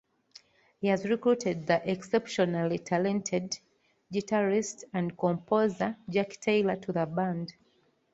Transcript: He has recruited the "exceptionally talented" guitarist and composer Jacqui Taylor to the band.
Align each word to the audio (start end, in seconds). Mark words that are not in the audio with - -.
He 0.79 0.87
has 0.87 1.05
recruited 1.05 1.67
the 1.67 1.87
"exceptionally 1.87 2.79
talented" 2.79 3.59
guitarist 4.11 4.83
and 4.93 5.15
composer 5.15 5.95
Jacqui 6.09 6.39
Taylor 6.41 6.75
to 6.77 6.91
the 6.91 7.05
band. 7.05 7.53